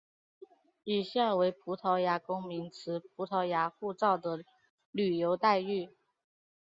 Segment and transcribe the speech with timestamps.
[0.83, 4.43] 以下为葡萄牙公民持葡萄牙护照的
[4.91, 5.89] 旅游待遇。